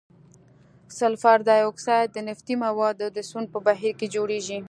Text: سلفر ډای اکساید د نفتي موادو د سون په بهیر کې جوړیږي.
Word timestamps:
سلفر 0.97 1.37
ډای 1.47 1.61
اکساید 1.69 2.09
د 2.13 2.17
نفتي 2.27 2.55
موادو 2.65 3.07
د 3.11 3.19
سون 3.29 3.43
په 3.53 3.59
بهیر 3.65 3.93
کې 3.99 4.07
جوړیږي. 4.15 4.59